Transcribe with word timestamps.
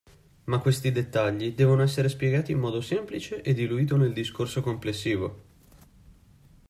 Ma 0.45 0.57
questi 0.57 0.91
dettagli 0.91 1.53
devono 1.53 1.83
essere 1.83 2.09
spiegati 2.09 2.51
in 2.51 2.57
modo 2.57 2.81
semplice 2.81 3.43
e 3.43 3.53
diluito 3.53 3.97
nel 3.97 4.13
discorso 4.13 4.59
complessivo. 4.63 5.43